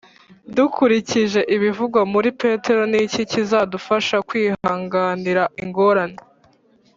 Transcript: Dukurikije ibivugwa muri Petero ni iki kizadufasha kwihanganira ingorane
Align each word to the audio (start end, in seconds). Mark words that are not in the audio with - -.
Dukurikije 0.55 1.39
ibivugwa 1.55 2.01
muri 2.13 2.29
Petero 2.41 2.81
ni 2.91 2.99
iki 3.05 3.21
kizadufasha 3.31 4.17
kwihanganira 4.27 5.43
ingorane 5.63 6.19